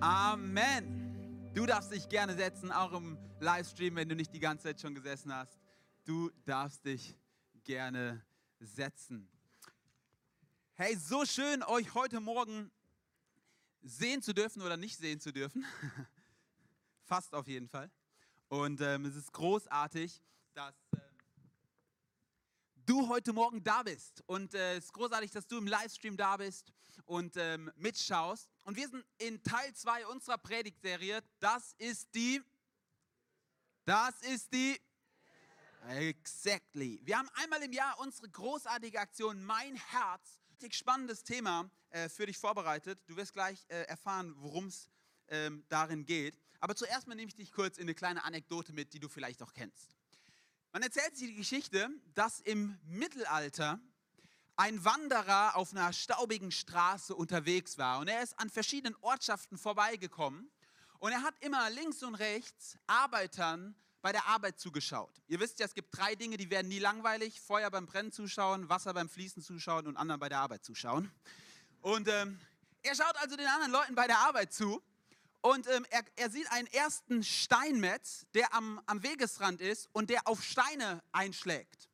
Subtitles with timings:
[0.00, 1.50] Amen.
[1.54, 4.94] Du darfst dich gerne setzen, auch im Livestream, wenn du nicht die ganze Zeit schon
[4.94, 5.58] gesessen hast.
[6.04, 7.16] Du darfst dich
[7.64, 8.24] gerne
[8.60, 9.28] setzen.
[10.74, 12.70] Hey, so schön, euch heute Morgen
[13.82, 15.66] sehen zu dürfen oder nicht sehen zu dürfen.
[17.02, 17.90] Fast auf jeden Fall.
[18.46, 20.22] Und ähm, es ist großartig,
[20.54, 21.07] dass äh,
[22.88, 24.22] du heute Morgen da bist.
[24.26, 26.72] Und äh, es ist großartig, dass du im Livestream da bist
[27.04, 28.48] und ähm, mitschaust.
[28.64, 31.22] Und wir sind in Teil 2 unserer Predigtserie.
[31.38, 32.40] Das ist die.
[33.84, 34.80] Das ist die.
[35.88, 37.00] Exactly.
[37.04, 40.40] Wir haben einmal im Jahr unsere großartige Aktion Mein Herz.
[40.50, 42.98] Richtig spannendes Thema äh, für dich vorbereitet.
[43.06, 44.88] Du wirst gleich äh, erfahren, worum es
[45.28, 46.38] ähm, darin geht.
[46.60, 49.42] Aber zuerst mal nehme ich dich kurz in eine kleine Anekdote mit, die du vielleicht
[49.42, 49.97] auch kennst.
[50.72, 53.80] Man erzählt sich die Geschichte, dass im Mittelalter
[54.56, 60.50] ein Wanderer auf einer staubigen Straße unterwegs war und er ist an verschiedenen Ortschaften vorbeigekommen
[60.98, 65.22] und er hat immer links und rechts Arbeitern bei der Arbeit zugeschaut.
[65.26, 67.40] Ihr wisst ja, es gibt drei Dinge, die werden nie langweilig.
[67.40, 71.10] Feuer beim Brennen zuschauen, Wasser beim Fließen zuschauen und anderen bei der Arbeit zuschauen.
[71.80, 72.38] Und ähm,
[72.82, 74.82] er schaut also den anderen Leuten bei der Arbeit zu
[75.40, 80.26] und ähm, er, er, sieht einen ersten Steinmetz, der am, am Wegesrand ist und der
[80.26, 81.88] auf Steine einschlägt.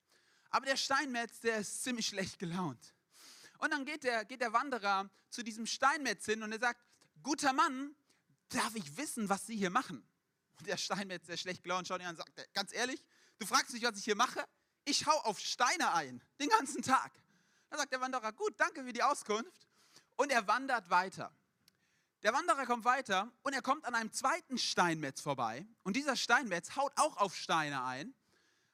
[0.50, 2.94] Aber der Steinmetz, der ist ziemlich schlecht gelaunt.
[3.58, 6.80] Und dann geht der, geht der Wanderer zu diesem Steinmetz hin und er sagt,
[7.22, 7.94] guter Mann,
[8.48, 10.06] darf ich wissen, was Sie hier machen?
[10.58, 13.02] Und der Steinmetz, der schlecht gelaunt, schaut ihn an und sagt, ganz ehrlich,
[13.38, 14.46] du fragst mich, was ich hier mache?
[14.84, 17.12] Ich hau auf Steine ein, den ganzen Tag.
[17.70, 19.66] Dann sagt der Wanderer, gut, danke für die Auskunft.
[20.16, 21.34] Und er wandert weiter.
[22.24, 25.66] Der Wanderer kommt weiter und er kommt an einem zweiten Steinmetz vorbei.
[25.82, 28.14] Und dieser Steinmetz haut auch auf Steine ein.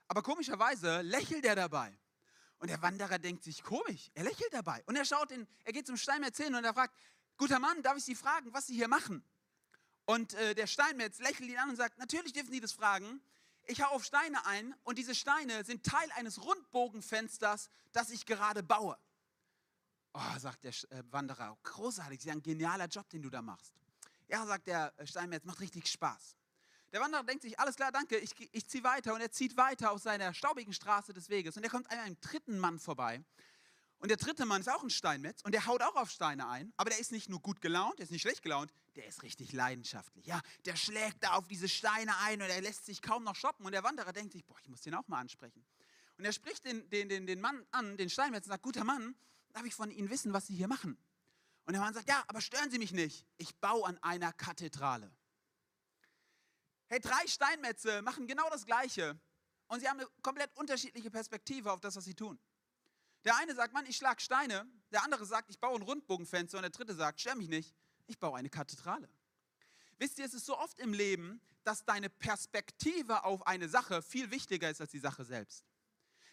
[0.07, 1.92] Aber komischerweise lächelt er dabei.
[2.61, 4.84] Und der Wanderer denkt sich, komisch, er lächelt dabei.
[4.87, 6.95] Und er schaut in, er geht zum Steinmetz hin und er fragt,
[7.39, 9.25] guter Mann, darf ich Sie fragen, was Sie hier machen?
[10.05, 13.20] Und äh, der Steinmetz lächelt ihn an und sagt, natürlich dürfen Sie das fragen.
[13.67, 18.63] Ich hau auf Steine ein und diese Steine sind Teil eines Rundbogenfensters, das ich gerade
[18.63, 18.97] baue.
[20.13, 23.73] Oh, sagt der äh, Wanderer, großartig, ist ein genialer Job, den du da machst.
[24.29, 26.37] Ja, sagt der äh, Steinmetz, macht richtig Spaß.
[26.93, 29.15] Der Wanderer denkt sich, alles klar, danke, ich, ich ziehe weiter.
[29.15, 31.57] Und er zieht weiter auf seiner staubigen Straße des Weges.
[31.57, 33.23] Und er kommt einem dritten Mann vorbei.
[34.01, 36.73] Und der dritte Mann ist auch ein Steinmetz und der haut auch auf Steine ein.
[36.79, 39.53] Aber der ist nicht nur gut gelaunt, der ist nicht schlecht gelaunt, der ist richtig
[39.53, 40.25] leidenschaftlich.
[40.27, 43.67] Ja, der schlägt da auf diese Steine ein und er lässt sich kaum noch shoppen.
[43.67, 45.63] Und der Wanderer denkt sich, boah, ich muss den auch mal ansprechen.
[46.17, 49.15] Und er spricht den, den, den, den Mann an, den Steinmetz, und sagt, guter Mann,
[49.52, 50.98] darf ich von Ihnen wissen, was Sie hier machen?
[51.64, 53.27] Und der Mann sagt, ja, aber stören Sie mich nicht.
[53.36, 55.11] Ich baue an einer Kathedrale.
[56.88, 59.20] Hey, drei Steinmetze machen genau das Gleiche
[59.68, 62.40] und sie haben eine komplett unterschiedliche Perspektive auf das, was sie tun.
[63.24, 64.66] Der eine sagt, Mann, ich schlag Steine.
[64.90, 66.58] Der andere sagt, ich baue ein Rundbogenfenster.
[66.58, 69.08] Und der dritte sagt, stör mich nicht, ich baue eine Kathedrale.
[69.98, 74.32] Wisst ihr, es ist so oft im Leben, dass deine Perspektive auf eine Sache viel
[74.32, 75.70] wichtiger ist als die Sache selbst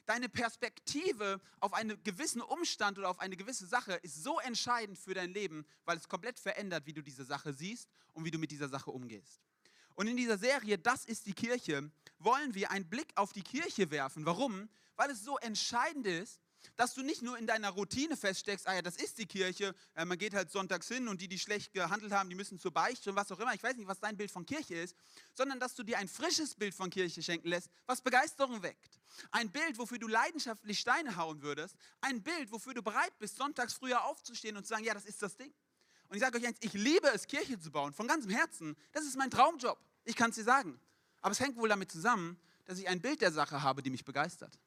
[0.07, 5.13] deine Perspektive auf einen gewissen Umstand oder auf eine gewisse Sache ist so entscheidend für
[5.13, 8.51] dein Leben, weil es komplett verändert, wie du diese Sache siehst und wie du mit
[8.51, 9.41] dieser Sache umgehst.
[9.95, 13.91] Und in dieser Serie, das ist die Kirche, wollen wir einen Blick auf die Kirche
[13.91, 14.25] werfen.
[14.25, 14.69] Warum?
[14.95, 16.39] Weil es so entscheidend ist,
[16.75, 20.05] dass du nicht nur in deiner Routine feststeckst, ah ja, das ist die Kirche, äh,
[20.05, 23.09] man geht halt sonntags hin und die, die schlecht gehandelt haben, die müssen zur Beichte
[23.09, 23.53] und was auch immer.
[23.53, 24.95] Ich weiß nicht, was dein Bild von Kirche ist,
[25.33, 28.99] sondern dass du dir ein frisches Bild von Kirche schenken lässt, was Begeisterung weckt.
[29.31, 31.75] Ein Bild, wofür du leidenschaftlich Steine hauen würdest.
[32.01, 35.21] Ein Bild, wofür du bereit bist, sonntags früher aufzustehen und zu sagen, ja, das ist
[35.21, 35.53] das Ding.
[36.09, 38.75] Und ich sage euch eins, ich liebe es, Kirche zu bauen, von ganzem Herzen.
[38.91, 39.79] Das ist mein Traumjob.
[40.05, 40.79] Ich kann es dir sagen.
[41.21, 44.05] Aber es hängt wohl damit zusammen, dass ich ein Bild der Sache habe, die mich
[44.05, 44.57] begeistert.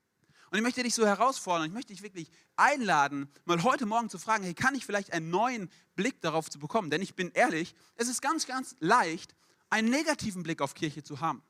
[0.51, 4.19] Und ich möchte dich so herausfordern, ich möchte dich wirklich einladen, mal heute Morgen zu
[4.19, 6.91] fragen, hey, kann ich vielleicht einen neuen Blick darauf zu bekommen?
[6.91, 9.37] Denn ich bin ehrlich, es ist ganz, ganz leicht,
[9.69, 11.43] einen negativen Blick auf Kirche zu haben.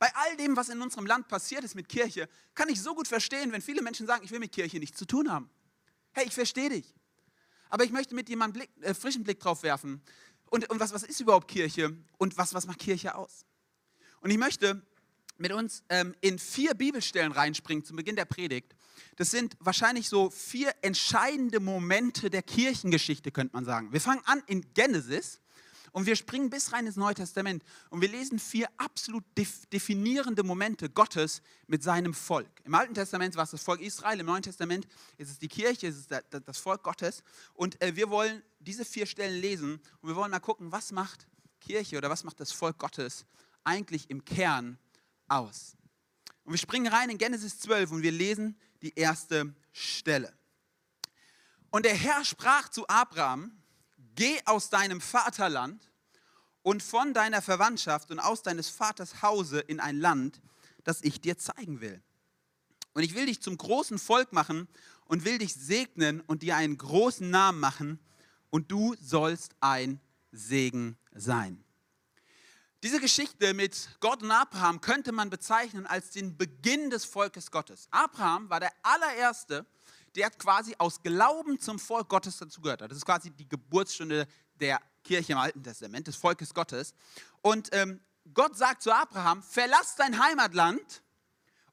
[0.00, 3.06] Bei all dem, was in unserem Land passiert ist mit Kirche, kann ich so gut
[3.06, 5.48] verstehen, wenn viele Menschen sagen, ich will mit Kirche nichts zu tun haben.
[6.12, 6.94] Hey, ich verstehe dich.
[7.68, 10.02] Aber ich möchte mit dir mal einen Blick, äh, frischen Blick drauf werfen.
[10.50, 11.96] Und, und was, was ist überhaupt Kirche?
[12.16, 13.44] Und was, was macht Kirche aus?
[14.20, 14.82] Und ich möchte
[15.38, 18.74] mit uns ähm, in vier Bibelstellen reinspringen zum Beginn der Predigt.
[19.16, 23.92] Das sind wahrscheinlich so vier entscheidende Momente der Kirchengeschichte, könnte man sagen.
[23.92, 25.40] Wir fangen an in Genesis
[25.92, 29.24] und wir springen bis rein ins Neue Testament und wir lesen vier absolut
[29.72, 32.50] definierende Momente Gottes mit seinem Volk.
[32.64, 34.86] Im Alten Testament war es das Volk Israel, im Neuen Testament
[35.16, 37.22] ist es die Kirche, ist es das Volk Gottes.
[37.54, 41.26] Und äh, wir wollen diese vier Stellen lesen und wir wollen mal gucken, was macht
[41.60, 43.24] Kirche oder was macht das Volk Gottes
[43.64, 44.78] eigentlich im Kern
[45.28, 45.76] aus.
[46.44, 50.32] Und wir springen rein in Genesis 12 und wir lesen die erste Stelle.
[51.70, 53.52] Und der Herr sprach zu Abraham,
[54.14, 55.90] geh aus deinem Vaterland
[56.62, 60.40] und von deiner Verwandtschaft und aus deines Vaters Hause in ein Land,
[60.84, 62.02] das ich dir zeigen will.
[62.94, 64.68] Und ich will dich zum großen Volk machen
[65.04, 68.00] und will dich segnen und dir einen großen Namen machen
[68.50, 70.00] und du sollst ein
[70.32, 71.64] Segen sein.
[72.84, 77.88] Diese Geschichte mit Gott und Abraham könnte man bezeichnen als den Beginn des Volkes Gottes.
[77.90, 79.66] Abraham war der allererste,
[80.14, 82.92] der quasi aus Glauben zum Volk Gottes dazugehört hat.
[82.92, 86.94] Das ist quasi die Geburtsstunde der Kirche im Alten Testament, des Volkes Gottes.
[87.42, 88.00] Und ähm,
[88.32, 91.02] Gott sagt zu Abraham, verlass dein Heimatland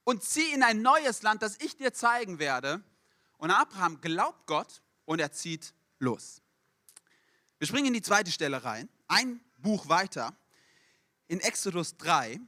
[0.06, 2.84] und zieh in ein neues Land, das ich dir zeigen werde.
[3.38, 6.42] Und Abraham glaubt Gott und er zieht los.
[7.60, 10.36] Wir springen in die zweite Stelle rein, ein Buch weiter,
[11.28, 12.40] in Exodus 3.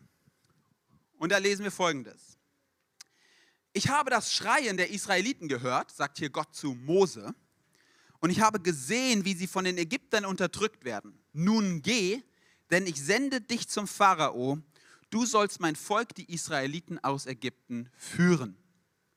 [1.18, 2.38] Und da lesen wir folgendes.
[3.74, 7.36] Ich habe das Schreien der Israeliten gehört, sagt hier Gott zu Mose
[8.20, 11.20] und ich habe gesehen, wie sie von den Ägyptern unterdrückt werden.
[11.34, 12.24] Nun geh,
[12.72, 14.60] denn ich sende dich zum Pharao.
[15.10, 18.58] Du sollst mein Volk, die Israeliten aus Ägypten, führen.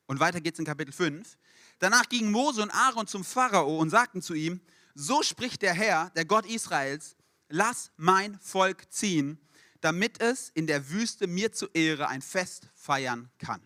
[0.07, 1.39] Und weiter geht's in Kapitel 5.
[1.79, 4.61] Danach gingen Mose und Aaron zum Pharao und sagten zu ihm,
[4.95, 7.17] so spricht der Herr, der Gott Israels,
[7.49, 9.39] lass mein Volk ziehen,
[9.81, 13.61] damit es in der Wüste mir zu Ehre ein Fest feiern kann.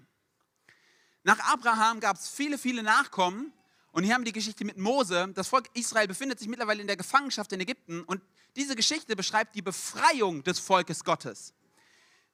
[1.22, 3.52] Nach Abraham gab es viele, viele Nachkommen,
[3.94, 5.28] und hier haben wir die Geschichte mit Mose.
[5.36, 8.02] Das Volk Israel befindet sich mittlerweile in der Gefangenschaft in Ägypten.
[8.02, 8.20] Und
[8.56, 11.54] diese Geschichte beschreibt die Befreiung des Volkes Gottes.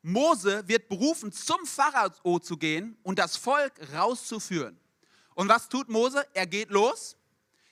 [0.00, 4.80] Mose wird berufen, zum Pharao zu gehen und das Volk rauszuführen.
[5.34, 6.26] Und was tut Mose?
[6.32, 7.18] Er geht los.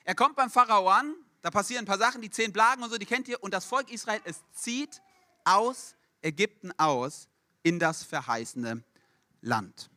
[0.05, 1.15] Er kommt beim Pharao an.
[1.41, 3.43] Da passieren ein paar Sachen, die zehn Plagen und so, die kennt ihr.
[3.43, 5.01] Und das Volk Israel, es zieht
[5.45, 7.29] aus Ägypten aus
[7.63, 8.83] in das verheißene
[9.41, 9.91] Land.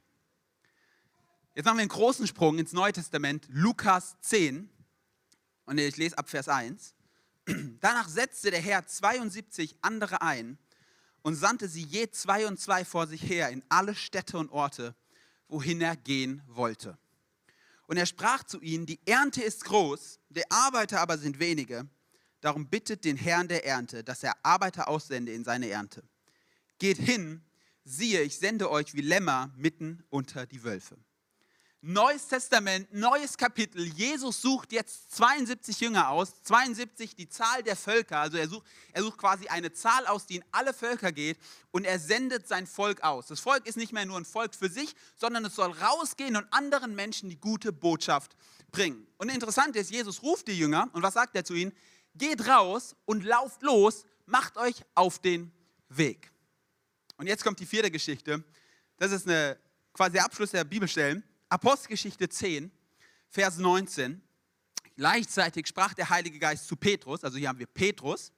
[1.54, 4.70] Jetzt machen wir einen großen Sprung ins Neue Testament, Lukas 10.
[5.66, 6.94] Und ich lese ab Vers 1.
[7.80, 10.58] Danach setzte der Herr 72 andere ein
[11.24, 14.96] und sandte sie je zwei und zwei vor sich her in alle Städte und Orte,
[15.48, 16.98] wohin er gehen wollte.
[17.88, 21.88] Und er sprach zu ihnen, die Ernte ist groß, der Arbeiter aber sind wenige.
[22.40, 26.04] Darum bittet den Herrn der Ernte, dass er Arbeiter aussende in seine Ernte.
[26.82, 27.44] Geht hin,
[27.84, 30.98] siehe, ich sende euch wie Lämmer mitten unter die Wölfe.
[31.82, 33.86] Neues Testament, neues Kapitel.
[33.86, 36.42] Jesus sucht jetzt 72 Jünger aus.
[36.42, 38.18] 72 die Zahl der Völker.
[38.18, 41.38] Also er sucht, er sucht quasi eine Zahl aus, die in alle Völker geht.
[41.70, 43.28] Und er sendet sein Volk aus.
[43.28, 46.52] Das Volk ist nicht mehr nur ein Volk für sich, sondern es soll rausgehen und
[46.52, 48.36] anderen Menschen die gute Botschaft
[48.72, 49.06] bringen.
[49.20, 50.90] Und interessant ist, Jesus ruft die Jünger.
[50.94, 51.74] Und was sagt er zu ihnen?
[52.16, 55.52] Geht raus und lauft los, macht euch auf den
[55.90, 56.32] Weg.
[57.22, 58.44] Und jetzt kommt die vierte Geschichte.
[58.98, 59.56] Das ist eine,
[59.94, 61.24] quasi der Abschluss der Bibelstellen.
[61.50, 62.72] Apostelgeschichte 10,
[63.30, 64.20] Vers 19.
[64.96, 68.32] Gleichzeitig sprach der Heilige Geist zu Petrus, also hier haben wir Petrus,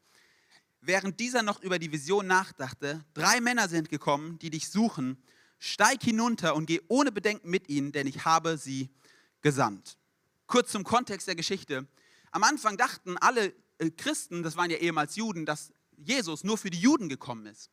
[0.82, 5.24] während dieser noch über die Vision nachdachte, drei Männer sind gekommen, die dich suchen,
[5.60, 8.90] steig hinunter und geh ohne Bedenken mit ihnen, denn ich habe sie
[9.42, 9.98] gesandt.
[10.46, 11.88] Kurz zum Kontext der Geschichte.
[12.32, 16.70] Am Anfang dachten alle äh, Christen, das waren ja ehemals Juden, dass Jesus nur für
[16.70, 17.73] die Juden gekommen ist.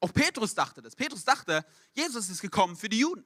[0.00, 0.96] Auch Petrus dachte das.
[0.96, 1.64] Petrus dachte,
[1.94, 3.24] Jesus ist gekommen für die Juden.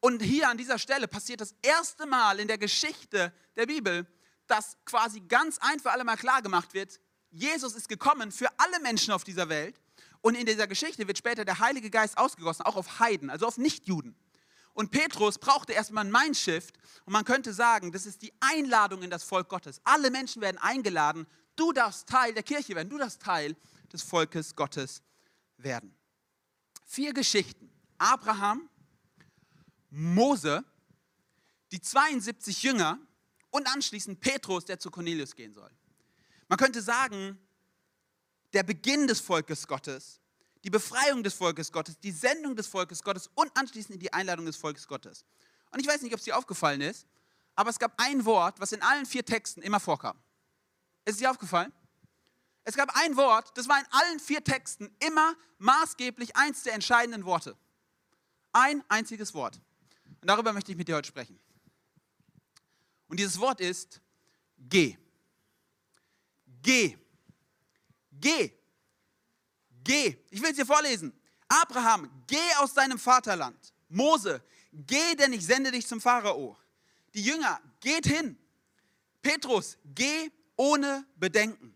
[0.00, 4.06] Und hier an dieser Stelle passiert das erste Mal in der Geschichte der Bibel,
[4.46, 7.00] dass quasi ganz ein für alle Mal klar gemacht wird,
[7.30, 9.80] Jesus ist gekommen für alle Menschen auf dieser Welt.
[10.20, 13.58] Und in dieser Geschichte wird später der Heilige Geist ausgegossen, auch auf Heiden, also auf
[13.58, 14.16] Nichtjuden.
[14.72, 16.76] Und Petrus brauchte erstmal ein Mindshift.
[17.04, 19.80] Und man könnte sagen, das ist die Einladung in das Volk Gottes.
[19.84, 21.26] Alle Menschen werden eingeladen.
[21.56, 22.88] Du darfst Teil der Kirche werden.
[22.88, 23.56] Du darfst Teil
[23.92, 25.02] des Volkes Gottes
[25.56, 25.96] werden.
[26.84, 27.70] Vier Geschichten.
[27.98, 28.68] Abraham,
[29.90, 30.64] Mose,
[31.72, 32.98] die 72 Jünger
[33.50, 35.70] und anschließend Petrus, der zu Cornelius gehen soll.
[36.48, 37.38] Man könnte sagen,
[38.52, 40.20] der Beginn des Volkes Gottes,
[40.62, 44.56] die Befreiung des Volkes Gottes, die Sendung des Volkes Gottes und anschließend die Einladung des
[44.56, 45.24] Volkes Gottes.
[45.70, 47.06] Und ich weiß nicht, ob es dir aufgefallen ist,
[47.54, 50.18] aber es gab ein Wort, was in allen vier Texten immer vorkam.
[51.04, 51.72] Ist es dir aufgefallen?
[52.64, 57.24] Es gab ein Wort, das war in allen vier Texten immer maßgeblich eins der entscheidenden
[57.26, 57.56] Worte.
[58.52, 59.60] Ein einziges Wort.
[60.20, 61.38] Und darüber möchte ich mit dir heute sprechen.
[63.08, 64.00] Und dieses Wort ist
[64.58, 64.96] geh.
[66.62, 66.96] Geh.
[68.10, 68.52] Geh.
[69.82, 70.16] Geh.
[70.30, 71.12] Ich will es dir vorlesen.
[71.48, 73.74] Abraham, geh aus deinem Vaterland.
[73.90, 74.42] Mose,
[74.72, 76.56] geh, denn ich sende dich zum Pharao.
[77.12, 78.38] Die Jünger, geht hin.
[79.20, 81.73] Petrus, geh ohne Bedenken.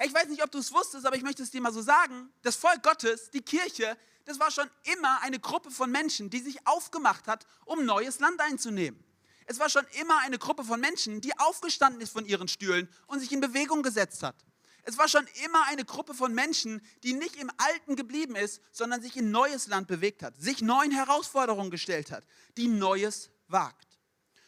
[0.00, 1.82] Hey, ich weiß nicht, ob du es wusstest, aber ich möchte es dir mal so
[1.82, 2.32] sagen.
[2.42, 6.64] Das Volk Gottes, die Kirche, das war schon immer eine Gruppe von Menschen, die sich
[6.68, 9.02] aufgemacht hat, um neues Land einzunehmen.
[9.46, 13.18] Es war schon immer eine Gruppe von Menschen, die aufgestanden ist von ihren Stühlen und
[13.18, 14.36] sich in Bewegung gesetzt hat.
[14.84, 19.02] Es war schon immer eine Gruppe von Menschen, die nicht im Alten geblieben ist, sondern
[19.02, 22.24] sich in neues Land bewegt hat, sich neuen Herausforderungen gestellt hat,
[22.56, 23.98] die Neues wagt.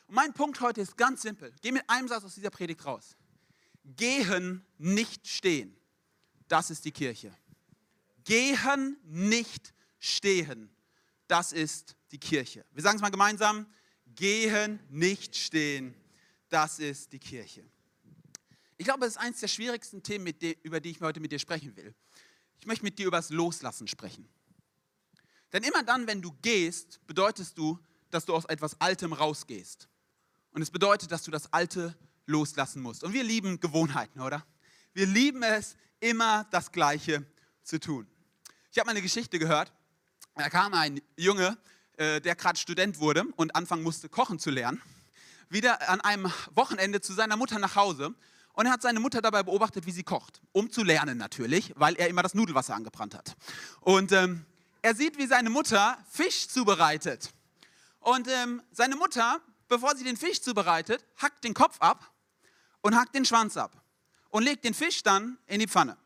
[0.06, 1.52] Und mein Punkt heute ist ganz simpel.
[1.60, 3.16] Geh mit einem Satz aus dieser Predigt raus.
[3.84, 5.76] Gehen, nicht stehen.
[6.48, 7.32] Das ist die Kirche.
[8.24, 10.70] Gehen, nicht stehen.
[11.26, 12.64] Das ist die Kirche.
[12.72, 13.66] Wir sagen es mal gemeinsam.
[14.14, 15.94] Gehen, nicht stehen.
[16.48, 17.64] Das ist die Kirche.
[18.76, 21.76] Ich glaube, es ist eines der schwierigsten Themen, über die ich heute mit dir sprechen
[21.76, 21.94] will.
[22.58, 24.28] Ich möchte mit dir über das Loslassen sprechen.
[25.52, 27.78] Denn immer dann, wenn du gehst, bedeutest du,
[28.10, 29.88] dass du aus etwas Altem rausgehst.
[30.52, 31.96] Und es bedeutet, dass du das Alte
[32.26, 33.04] loslassen musst.
[33.04, 34.44] Und wir lieben Gewohnheiten, oder?
[34.92, 37.24] Wir lieben es, immer das Gleiche
[37.62, 38.06] zu tun.
[38.72, 39.72] Ich habe mal eine Geschichte gehört.
[40.34, 41.58] Da kam ein Junge,
[41.96, 44.80] äh, der gerade Student wurde und anfangen musste, kochen zu lernen,
[45.48, 48.14] wieder an einem Wochenende zu seiner Mutter nach Hause
[48.52, 51.94] und er hat seine Mutter dabei beobachtet, wie sie kocht, um zu lernen natürlich, weil
[51.96, 53.36] er immer das Nudelwasser angebrannt hat.
[53.80, 54.44] Und ähm,
[54.82, 57.30] er sieht, wie seine Mutter Fisch zubereitet.
[58.00, 62.12] Und ähm, seine Mutter, bevor sie den Fisch zubereitet, hackt den Kopf ab
[62.82, 63.82] und hackt den Schwanz ab
[64.28, 65.96] und legt den Fisch dann in die Pfanne.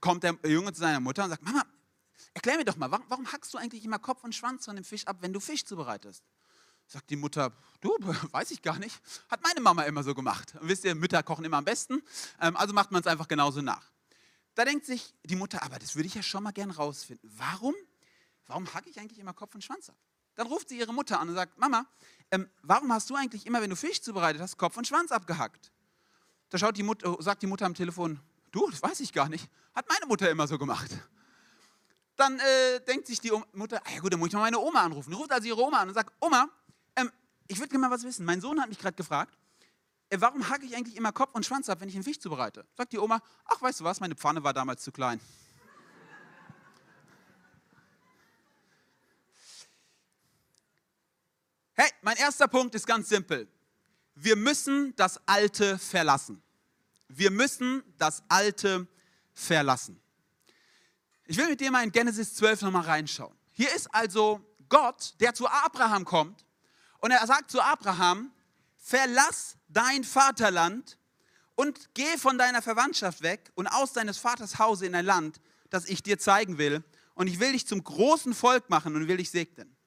[0.00, 1.64] Kommt der Junge zu seiner Mutter und sagt, Mama,
[2.34, 4.84] erklär mir doch mal, warum, warum hackst du eigentlich immer Kopf und Schwanz von dem
[4.84, 6.22] Fisch ab, wenn du Fisch zubereitest?
[6.88, 7.90] Sagt die Mutter, du,
[8.32, 9.00] weiß ich gar nicht.
[9.30, 10.54] Hat meine Mama immer so gemacht.
[10.60, 12.02] Und wisst ihr, Mütter kochen immer am besten.
[12.40, 13.84] Ähm, also macht man es einfach genauso nach.
[14.54, 17.30] Da denkt sich die Mutter, aber das würde ich ja schon mal gern rausfinden.
[17.36, 17.74] Warum?
[18.46, 19.96] Warum hacke ich eigentlich immer Kopf und Schwanz ab?
[20.38, 21.84] Dann ruft sie ihre Mutter an und sagt, Mama,
[22.30, 25.72] ähm, warum hast du eigentlich immer, wenn du Fisch zubereitet hast, Kopf und Schwanz abgehackt?
[26.48, 28.20] Da schaut die Mutter, sagt die Mutter am Telefon,
[28.52, 29.48] du, das weiß ich gar nicht.
[29.74, 30.90] Hat meine Mutter immer so gemacht.
[32.16, 34.82] Dann äh, denkt sich die Mutter, ah ja gut, dann muss ich mal meine Oma
[34.82, 35.10] anrufen.
[35.10, 36.48] Die ruft also ihre Oma an und sagt, Oma,
[37.48, 38.24] ich würde gerne mal was wissen.
[38.24, 39.36] Mein Sohn hat mich gerade gefragt,
[40.10, 42.64] äh, warum hacke ich eigentlich immer Kopf und Schwanz ab, wenn ich einen Fisch zubereite?
[42.76, 45.20] Sagt die Oma, ach, weißt du was, meine Pfanne war damals zu klein.
[51.80, 53.46] Hey, mein erster Punkt ist ganz simpel.
[54.16, 56.42] Wir müssen das Alte verlassen.
[57.06, 58.88] Wir müssen das Alte
[59.32, 60.02] verlassen.
[61.26, 63.32] Ich will mit dir mal in Genesis 12 nochmal reinschauen.
[63.52, 66.44] Hier ist also Gott, der zu Abraham kommt
[66.98, 68.32] und er sagt zu Abraham,
[68.76, 70.98] verlass dein Vaterland
[71.54, 75.84] und geh von deiner Verwandtschaft weg und aus deines Vaters Hause in ein Land, das
[75.84, 76.82] ich dir zeigen will.
[77.14, 79.77] Und ich will dich zum großen Volk machen und will dich segnen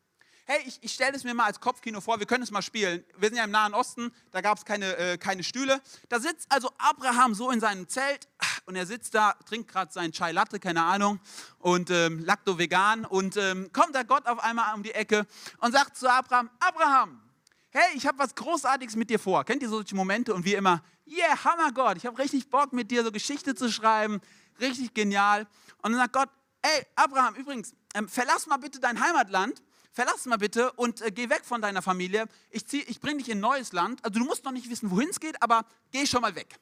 [0.51, 3.05] hey, ich, ich stelle es mir mal als Kopfkino vor, wir können es mal spielen.
[3.17, 5.81] Wir sind ja im Nahen Osten, da gab es keine, äh, keine Stühle.
[6.09, 8.27] Da sitzt also Abraham so in seinem Zelt
[8.65, 11.21] und er sitzt da, trinkt gerade seinen Chai Latte, keine Ahnung,
[11.59, 13.05] und ähm, lacto-vegan.
[13.05, 15.25] Und ähm, kommt da Gott auf einmal um die Ecke
[15.59, 17.21] und sagt zu Abraham, Abraham,
[17.69, 19.45] hey, ich habe was Großartiges mit dir vor.
[19.45, 20.33] Kennt ihr solche Momente?
[20.33, 23.71] Und wie immer, yeah, Hammer Gott, ich habe richtig Bock mit dir so Geschichte zu
[23.71, 24.19] schreiben,
[24.59, 25.47] richtig genial.
[25.81, 26.29] Und dann sagt Gott,
[26.61, 31.29] ey, Abraham, übrigens, ähm, verlass mal bitte dein Heimatland verlass mal bitte und äh, geh
[31.29, 32.25] weg von deiner Familie.
[32.49, 34.03] Ich, ich bringe dich in ein neues Land.
[34.03, 36.59] Also du musst noch nicht wissen, wohin es geht, aber geh schon mal weg.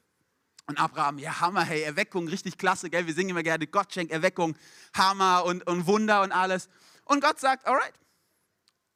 [0.66, 3.06] Und Abraham, ja, Hammer, hey, Erweckung, richtig klasse, gell?
[3.06, 4.56] Wir singen immer gerne, Gott schenkt Erweckung,
[4.94, 6.68] Hammer und, und Wunder und alles.
[7.04, 7.94] Und Gott sagt, alright.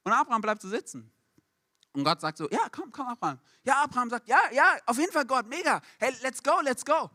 [0.03, 1.11] Und Abraham bleibt so sitzen.
[1.91, 3.39] Und Gott sagt so, ja, komm, komm, Abraham.
[3.63, 5.81] Ja, Abraham sagt, ja, ja, auf jeden Fall, Gott, mega.
[5.97, 7.09] Hey, let's go, let's go.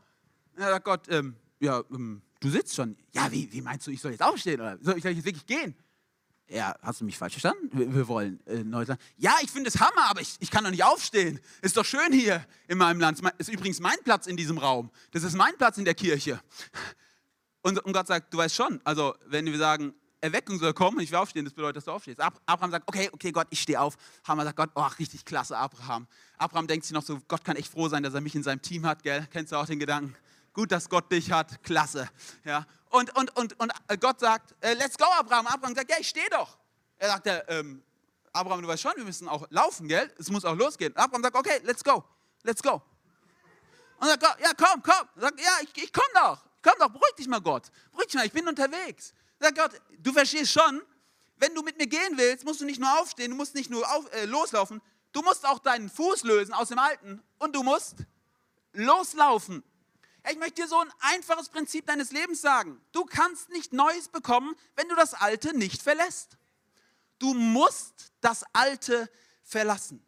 [0.54, 2.96] Und dann sagt Gott, ähm, ja, ähm, du sitzt schon.
[3.12, 4.60] Ja, wie, wie meinst du, ich soll jetzt aufstehen?
[4.60, 5.74] Oder soll ich jetzt wirklich gehen?
[6.50, 7.71] Ja, hast du mich falsch verstanden?
[7.73, 9.00] Wir, wir wollen äh, Neuland.
[9.16, 11.38] Ja, ich finde es Hammer, aber ich, ich kann doch nicht aufstehen.
[11.62, 13.21] Ist doch schön hier in meinem Land.
[13.38, 14.90] Ist übrigens mein Platz in diesem Raum.
[15.12, 16.40] Das ist mein Platz in der Kirche.
[17.62, 21.04] Und, und Gott sagt, du weißt schon, also wenn wir sagen, Erweckung soll kommen und
[21.04, 22.21] ich will aufstehen, das bedeutet, dass du aufstehst.
[22.21, 23.97] Abraham sagt, okay, okay, Gott, ich stehe auf.
[24.25, 26.09] Hammer sagt Gott, oh, richtig klasse, Abraham.
[26.37, 28.61] Abraham denkt sich noch so, Gott kann echt froh sein, dass er mich in seinem
[28.61, 29.26] Team hat, gell?
[29.30, 30.16] Kennst du auch den Gedanken?
[30.52, 32.11] Gut, dass Gott dich hat, klasse.
[32.45, 32.66] Ja.
[32.90, 35.47] Und, und, und, und Gott sagt, äh, let's go, Abraham.
[35.47, 36.59] Abraham sagt, ja, ich stehe doch.
[36.99, 37.82] Er sagt, ähm,
[38.32, 40.12] Abraham, du weißt schon, wir müssen auch laufen, gell?
[40.18, 40.94] Es muss auch losgehen.
[40.97, 42.04] Abraham sagt, okay, let's go,
[42.42, 42.82] let's go.
[43.99, 45.09] Und sagt Gott, ja, komm, komm.
[45.16, 47.70] Er sagt, ja, ich, ich komm doch, komm doch, beruhig dich mal, Gott.
[47.92, 49.14] Beruhig dich mal, ich bin unterwegs.
[49.38, 50.82] Sagt Gott, du verstehst schon,
[51.37, 53.88] wenn du mit mir gehen willst, musst du nicht nur aufstehen, du musst nicht nur
[53.90, 54.82] auf, äh, loslaufen,
[55.12, 57.97] du musst auch deinen Fuß lösen aus dem Alten und du musst
[58.73, 59.62] loslaufen.
[60.28, 62.80] Ich möchte dir so ein einfaches Prinzip deines Lebens sagen.
[62.92, 66.36] Du kannst nicht Neues bekommen, wenn du das Alte nicht verlässt.
[67.18, 69.10] Du musst das Alte
[69.42, 70.04] verlassen.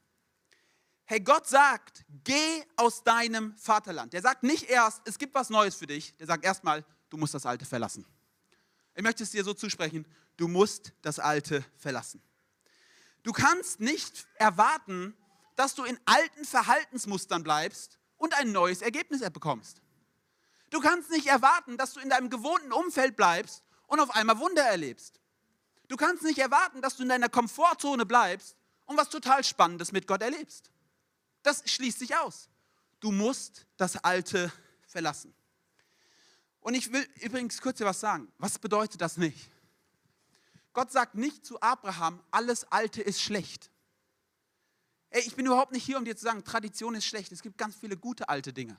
[1.05, 4.13] Hey, Gott sagt, geh aus deinem Vaterland.
[4.13, 6.17] Der sagt nicht erst, es gibt was Neues für dich.
[6.17, 8.07] Der sagt erstmal, du musst das Alte verlassen.
[8.95, 12.23] Ich möchte es dir so zusprechen, du musst das Alte verlassen.
[13.23, 15.17] Du kannst nicht erwarten,
[15.55, 19.82] dass du in alten Verhaltensmustern bleibst und ein neues Ergebnis bekommst.
[20.73, 24.63] Du kannst nicht erwarten, dass du in deinem gewohnten Umfeld bleibst und auf einmal Wunder
[24.63, 25.21] erlebst.
[25.89, 30.07] Du kannst nicht erwarten, dass du in deiner Komfortzone bleibst und was total Spannendes mit
[30.07, 30.71] Gott erlebst.
[31.43, 32.49] Das schließt sich aus.
[33.01, 34.51] Du musst das Alte
[34.87, 35.35] verlassen.
[36.61, 38.33] Und ich will übrigens kurz dir was sagen.
[38.39, 39.51] Was bedeutet das nicht?
[40.73, 43.71] Gott sagt nicht zu Abraham, alles Alte ist schlecht.
[45.11, 47.31] Ey, ich bin überhaupt nicht hier, um dir zu sagen, Tradition ist schlecht.
[47.31, 48.79] Es gibt ganz viele gute alte Dinge.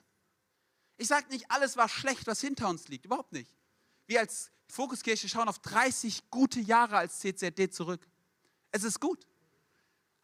[0.97, 3.05] Ich sage nicht, alles war schlecht, was hinter uns liegt.
[3.05, 3.53] Überhaupt nicht.
[4.05, 8.07] Wir als Fokuskirche schauen auf 30 gute Jahre als CZD zurück.
[8.71, 9.27] Es ist gut.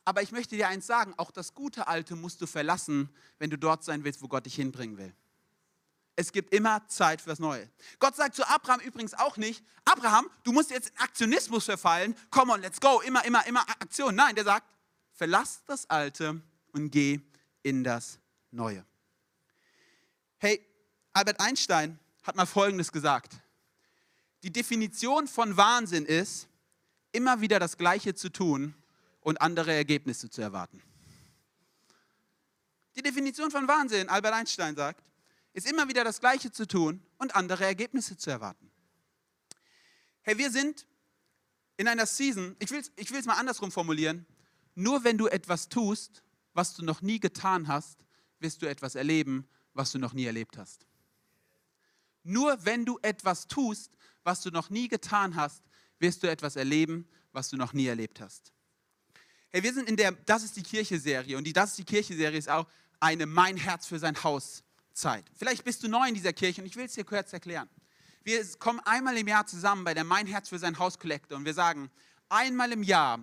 [0.05, 3.57] Aber ich möchte dir eins sagen, auch das gute Alte musst du verlassen, wenn du
[3.57, 5.13] dort sein willst, wo Gott dich hinbringen will.
[6.15, 7.69] Es gibt immer Zeit für das Neue.
[7.99, 12.49] Gott sagt zu Abraham übrigens auch nicht, Abraham, du musst jetzt in Aktionismus verfallen, komm
[12.49, 14.15] on, let's go, immer, immer, immer Aktion.
[14.15, 14.65] Nein, der sagt,
[15.13, 16.41] verlass das Alte
[16.73, 17.21] und geh
[17.61, 18.19] in das
[18.51, 18.85] Neue.
[20.41, 20.65] Hey,
[21.11, 23.33] Albert Einstein hat mal Folgendes gesagt.
[24.41, 26.47] Die Definition von Wahnsinn ist,
[27.11, 28.73] immer wieder das Gleiche zu tun
[29.19, 30.81] und andere Ergebnisse zu erwarten.
[32.95, 35.03] Die Definition von Wahnsinn, Albert Einstein sagt,
[35.51, 38.71] ist immer wieder das Gleiche zu tun und andere Ergebnisse zu erwarten.
[40.21, 40.87] Hey, wir sind
[41.75, 44.25] in einer Season, ich will es ich mal andersrum formulieren,
[44.73, 48.05] nur wenn du etwas tust, was du noch nie getan hast,
[48.39, 49.45] wirst du etwas erleben,
[49.79, 50.85] was du noch nie erlebt hast.
[52.23, 55.63] Nur wenn du etwas tust, was du noch nie getan hast,
[55.99, 58.51] wirst du etwas erleben, was du noch nie erlebt hast.
[59.51, 62.37] Hey, wir sind in der Das ist die Kirche-Serie und die Das ist die Kirche-Serie
[62.37, 62.67] ist auch
[62.99, 65.23] eine Mein Herz für sein Haus Zeit.
[65.33, 67.69] Vielleicht bist du neu in dieser Kirche und ich will es dir kurz erklären.
[68.23, 71.45] Wir kommen einmal im Jahr zusammen bei der Mein Herz für sein Haus Kollekte und
[71.45, 71.89] wir sagen,
[72.27, 73.19] einmal im Jahr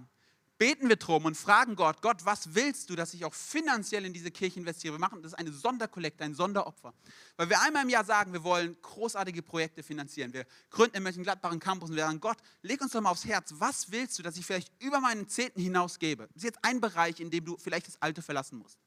[0.58, 4.12] beten wir drum und fragen Gott, Gott, was willst du, dass ich auch finanziell in
[4.12, 4.94] diese Kirche investiere?
[4.94, 6.94] Wir machen das ist eine Sonderkollekte, ein Sonderopfer.
[7.36, 10.32] Weil wir einmal im Jahr sagen, wir wollen großartige Projekte finanzieren.
[10.32, 13.24] Wir gründen in Mönchengladbach einen Campus und wir sagen, Gott, leg uns doch mal aufs
[13.24, 16.26] Herz, was willst du, dass ich vielleicht über meinen Zehnten hinaus gebe?
[16.28, 18.78] Das ist jetzt ein Bereich, in dem du vielleicht das Alte verlassen musst.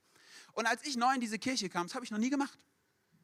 [0.53, 2.57] Und als ich neu in diese Kirche kam, das habe ich noch nie gemacht.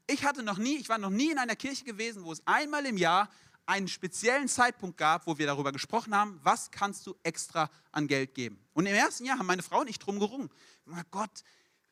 [0.08, 2.86] Ich hatte noch nie, ich war noch nie in einer Kirche gewesen, wo es einmal
[2.86, 3.29] im Jahr
[3.65, 8.36] einen speziellen Zeitpunkt gab, wo wir darüber gesprochen haben, was kannst du extra an Geld
[8.36, 8.60] geben.
[8.73, 10.49] Und im ersten Jahr haben meine Frau und ich drum gerungen.
[11.12, 11.43] Gott,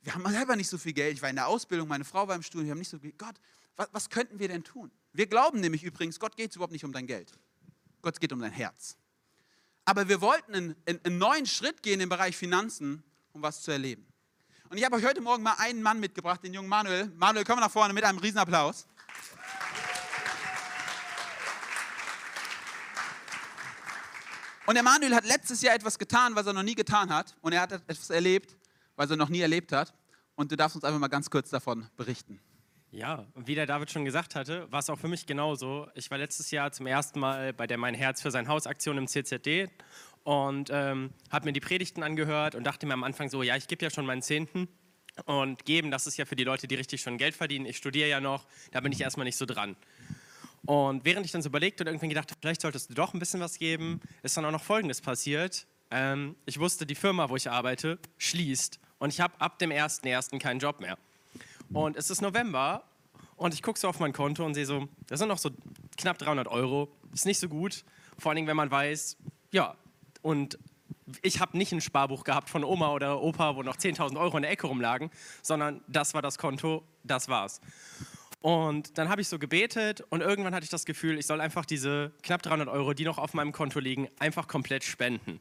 [0.01, 1.15] wir haben selber nicht so viel Geld.
[1.15, 3.13] Ich war in der Ausbildung, meine Frau war im Studium, wir haben nicht so viel.
[3.13, 3.35] Gott,
[3.75, 4.91] was, was könnten wir denn tun?
[5.13, 7.31] Wir glauben nämlich übrigens, Gott geht es überhaupt nicht um dein Geld.
[8.01, 8.97] Gott geht um dein Herz.
[9.85, 14.05] Aber wir wollten einen, einen neuen Schritt gehen im Bereich Finanzen, um was zu erleben.
[14.69, 17.11] Und ich habe euch heute Morgen mal einen Mann mitgebracht, den jungen Manuel.
[17.15, 18.87] Manuel, komm nach vorne mit einem Riesenapplaus.
[24.65, 27.35] Und der Manuel hat letztes Jahr etwas getan, was er noch nie getan hat.
[27.41, 28.55] Und er hat etwas erlebt,
[28.95, 29.93] was er noch nie erlebt hat.
[30.35, 32.39] Und du darfst uns einfach mal ganz kurz davon berichten.
[32.91, 35.87] Ja, wie der David schon gesagt hatte, war es auch für mich genauso.
[35.95, 38.97] Ich war letztes Jahr zum ersten Mal bei der Mein Herz für sein Haus Aktion
[38.97, 39.69] im CZD
[40.23, 43.67] und ähm, habe mir die Predigten angehört und dachte mir am Anfang so, ja, ich
[43.67, 44.69] gebe ja schon meinen Zehnten
[45.25, 47.65] und geben, das ist ja für die Leute, die richtig schon Geld verdienen.
[47.65, 49.75] Ich studiere ja noch, da bin ich erstmal nicht so dran.
[50.65, 53.41] Und während ich dann so überlegt und irgendwann gedacht vielleicht solltest du doch ein bisschen
[53.41, 55.65] was geben, ist dann auch noch Folgendes passiert.
[55.91, 60.39] Ähm, ich wusste, die Firma, wo ich arbeite, schließt und ich habe ab dem 1.1.
[60.39, 60.97] keinen Job mehr.
[61.73, 62.83] Und es ist November
[63.35, 65.49] und ich gucke so auf mein Konto und sehe so, das sind noch so
[65.97, 66.89] knapp 300 Euro.
[67.13, 67.83] Ist nicht so gut,
[68.17, 69.17] vor allem wenn man weiß,
[69.51, 69.75] ja,
[70.21, 70.57] und
[71.21, 74.43] ich habe nicht ein Sparbuch gehabt von Oma oder Opa, wo noch 10.000 Euro in
[74.43, 77.59] der Ecke rumlagen, sondern das war das Konto, das war's.
[78.43, 81.65] Und dann habe ich so gebetet und irgendwann hatte ich das Gefühl, ich soll einfach
[81.65, 85.39] diese knapp 300 Euro, die noch auf meinem Konto liegen, einfach komplett spenden.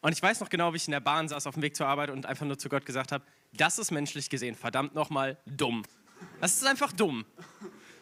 [0.00, 1.88] Und ich weiß noch genau, wie ich in der Bahn saß auf dem Weg zur
[1.88, 5.82] Arbeit und einfach nur zu Gott gesagt habe, das ist menschlich gesehen verdammt nochmal dumm.
[6.40, 7.24] Das ist einfach dumm.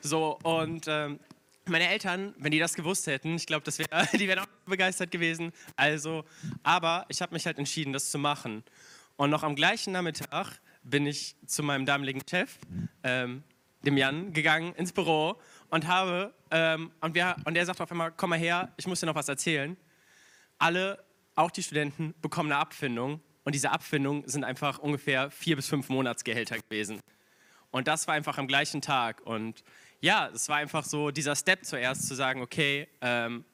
[0.03, 1.21] So, und ähm,
[1.65, 5.53] meine Eltern, wenn die das gewusst hätten, ich glaube, wär, die wären auch begeistert gewesen.
[5.75, 6.27] Also,
[6.63, 8.63] aber ich habe mich halt entschieden, das zu machen.
[9.17, 12.59] Und noch am gleichen Nachmittag bin ich zu meinem damaligen Chef,
[13.03, 13.43] ähm,
[13.83, 18.13] dem Jan, gegangen ins Büro und habe ähm, und, wir, und er sagt auf einmal,
[18.13, 19.77] komm mal her, ich muss dir noch was erzählen.
[20.59, 25.69] Alle, auch die Studenten, bekommen eine Abfindung und diese Abfindung sind einfach ungefähr vier bis
[25.69, 27.01] fünf Monatsgehälter gewesen.
[27.71, 29.63] Und das war einfach am gleichen Tag und
[30.01, 33.45] ja, es war einfach so dieser Step zuerst zu sagen, okay, ähm,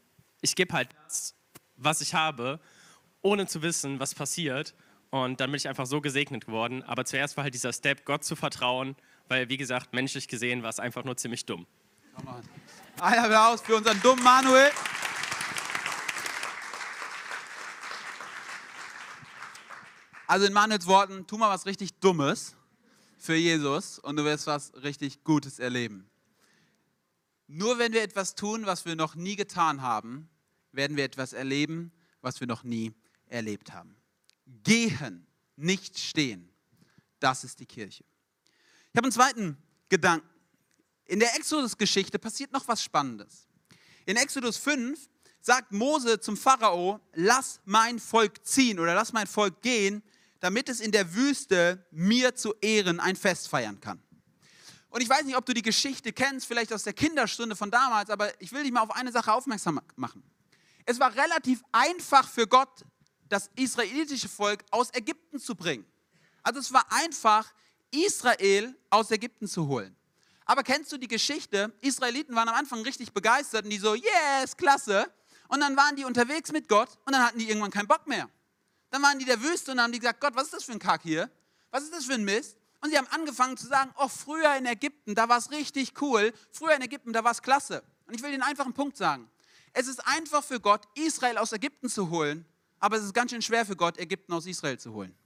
[0.41, 1.35] ich gebe halt das,
[1.77, 2.61] was ich habe,
[3.23, 4.75] ohne zu wissen, was passiert.
[5.11, 6.83] Und dann bin ich einfach so gesegnet geworden.
[6.83, 8.97] Aber zuerst war halt dieser Step, Gott zu vertrauen,
[9.29, 11.67] weil, wie gesagt, menschlich gesehen war es einfach nur ziemlich dumm.
[13.01, 14.71] Ein Applaus für unseren dummen Manuel.
[20.27, 22.57] Also in Manuels Worten, tu mal was richtig Dummes
[23.19, 26.09] für Jesus und du wirst was richtig Gutes erleben.
[27.47, 30.29] Nur wenn wir etwas tun, was wir noch nie getan haben,
[30.73, 32.93] werden wir etwas erleben, was wir noch nie
[33.27, 33.97] erlebt haben.
[34.63, 36.49] Gehen, nicht stehen.
[37.21, 38.05] Das ist die Kirche.
[38.95, 40.29] Ich habe einen zweiten Gedanken.
[41.07, 43.49] In der Exodus-Geschichte passiert noch was Spannendes.
[44.07, 49.61] In Exodus 5 sagt Mose zum Pharao, lass mein Volk ziehen oder lass mein Volk
[49.63, 50.01] gehen,
[50.39, 54.01] damit es in der Wüste mir zu Ehren ein Fest feiern kann.
[54.91, 58.11] Und ich weiß nicht, ob du die Geschichte kennst, vielleicht aus der Kinderstunde von damals,
[58.11, 60.23] aber ich will dich mal auf eine Sache aufmerksam machen.
[60.87, 62.85] Es war relativ einfach für Gott,
[63.29, 65.85] das israelitische Volk aus Ägypten zu bringen.
[66.45, 67.53] Also es war einfach,
[67.95, 69.97] Israel aus Ägypten zu holen.
[70.47, 71.73] Aber kennst du die Geschichte?
[71.81, 75.11] Israeliten waren am Anfang richtig begeistert und die so, yes, klasse.
[75.49, 78.29] Und dann waren die unterwegs mit Gott und dann hatten die irgendwann keinen Bock mehr.
[78.91, 80.73] Dann waren die der Wüste und dann haben die gesagt, Gott, was ist das für
[80.73, 81.31] ein Kack hier?
[81.71, 82.57] Was ist das für ein Mist?
[82.81, 86.33] Und sie haben angefangen zu sagen, oh, früher in Ägypten, da war es richtig cool.
[86.51, 87.83] Früher in Ägypten, da war es klasse.
[88.07, 89.31] Und ich will den einfachen Punkt sagen.
[89.73, 92.45] Es ist einfach für Gott, Israel aus Ägypten zu holen,
[92.79, 95.17] aber es ist ganz schön schwer für Gott, Ägypten aus Israel zu holen.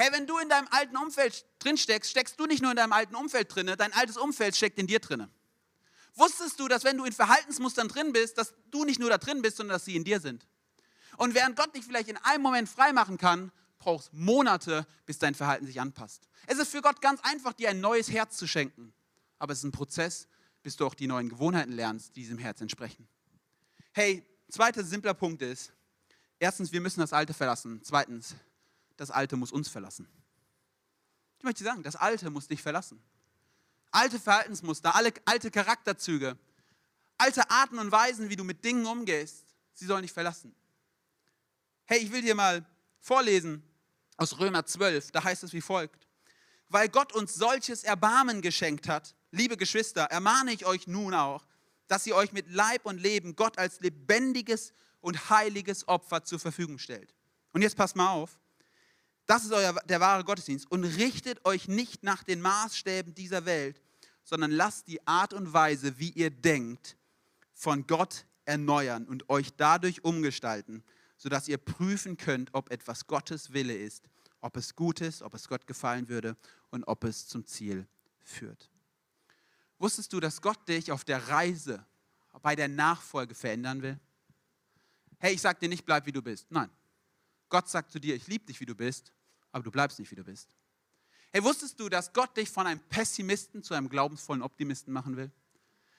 [0.00, 2.92] Hey, wenn du in deinem alten Umfeld drin steckst, steckst du nicht nur in deinem
[2.92, 5.28] alten Umfeld drinne, dein altes Umfeld steckt in dir drinne.
[6.14, 9.42] Wusstest du, dass wenn du in Verhaltensmustern drin bist, dass du nicht nur da drin
[9.42, 10.46] bist, sondern dass sie in dir sind?
[11.16, 15.66] Und während Gott dich vielleicht in einem Moment freimachen kann, brauchst Monate, bis dein Verhalten
[15.66, 16.28] sich anpasst.
[16.46, 18.94] Es ist für Gott ganz einfach, dir ein neues Herz zu schenken.
[19.40, 20.28] Aber es ist ein Prozess,
[20.62, 23.08] bis du auch die neuen Gewohnheiten lernst, die diesem Herz entsprechen.
[23.90, 25.72] Hey, zweiter simpler Punkt ist,
[26.38, 27.80] erstens, wir müssen das Alte verlassen.
[27.82, 28.36] Zweitens,
[28.98, 30.06] das Alte muss uns verlassen.
[31.38, 33.00] Ich möchte sagen, das Alte muss dich verlassen.
[33.90, 36.36] Alte Verhaltensmuster, alle alte Charakterzüge,
[37.16, 40.54] alte Arten und Weisen, wie du mit Dingen umgehst, sie sollen dich verlassen.
[41.86, 42.66] Hey, ich will dir mal
[43.00, 43.62] vorlesen
[44.18, 46.06] aus Römer 12, da heißt es wie folgt.
[46.68, 51.46] Weil Gott uns solches Erbarmen geschenkt hat, liebe Geschwister, ermahne ich euch nun auch,
[51.86, 56.78] dass ihr euch mit Leib und Leben Gott als lebendiges und heiliges Opfer zur Verfügung
[56.78, 57.14] stellt.
[57.52, 58.38] Und jetzt passt mal auf.
[59.28, 60.70] Das ist euer, der wahre Gottesdienst.
[60.70, 63.82] Und richtet euch nicht nach den Maßstäben dieser Welt,
[64.24, 66.96] sondern lasst die Art und Weise, wie ihr denkt,
[67.52, 70.82] von Gott erneuern und euch dadurch umgestalten,
[71.18, 74.08] sodass ihr prüfen könnt, ob etwas Gottes Wille ist,
[74.40, 76.34] ob es gut ist, ob es Gott gefallen würde
[76.70, 77.86] und ob es zum Ziel
[78.24, 78.70] führt.
[79.78, 81.84] Wusstest du, dass Gott dich auf der Reise
[82.40, 84.00] bei der Nachfolge verändern will?
[85.18, 86.50] Hey, ich sage dir nicht, bleib wie du bist.
[86.50, 86.70] Nein.
[87.50, 89.12] Gott sagt zu dir, ich liebe dich, wie du bist
[89.52, 90.48] aber du bleibst nicht, wie du bist.
[91.30, 95.30] Hey, wusstest du, dass Gott dich von einem Pessimisten zu einem glaubensvollen Optimisten machen will?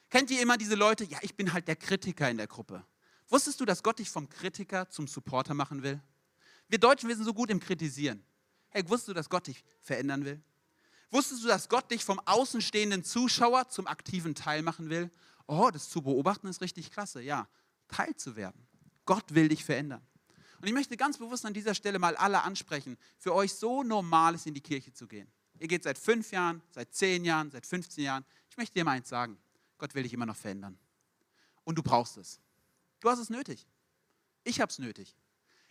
[0.10, 1.04] Kennt ihr immer diese Leute?
[1.04, 2.84] Ja, ich bin halt der Kritiker in der Gruppe.
[3.28, 6.02] Wusstest du, dass Gott dich vom Kritiker zum Supporter machen will?
[6.68, 8.24] Wir Deutschen, wir sind so gut im Kritisieren.
[8.70, 10.42] Hey, wusstest du, dass Gott dich verändern will?
[11.12, 15.12] Wusstest du, dass Gott dich vom außenstehenden Zuschauer zum aktiven Teil machen will?
[15.48, 17.22] Oh, das zu beobachten ist richtig klasse.
[17.22, 17.48] Ja,
[17.88, 18.68] Teil zu werden.
[19.06, 20.06] Gott will dich verändern.
[20.62, 24.36] Und ich möchte ganz bewusst an dieser Stelle mal alle ansprechen, für euch so normal
[24.36, 25.32] ist, in die Kirche zu gehen.
[25.60, 28.26] Ihr geht seit fünf Jahren, seit zehn Jahren, seit 15 Jahren.
[28.50, 29.38] Ich möchte dir mal eins sagen.
[29.78, 30.78] Gott will dich immer noch verändern.
[31.64, 32.40] Und du brauchst es.
[33.00, 33.66] Du hast es nötig.
[34.44, 35.16] Ich habe es nötig.